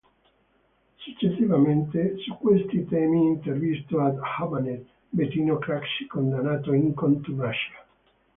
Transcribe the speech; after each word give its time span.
Successivamente 0.97 2.15
su 2.25 2.35
questi 2.39 2.87
temi 2.87 3.23
intervistò 3.27 4.03
ad 4.03 4.17
Hammamet 4.17 4.83
Bettino 5.09 5.59
Craxi, 5.59 6.07
condannato 6.07 6.73
in 6.73 6.95
contumacia. 6.95 7.85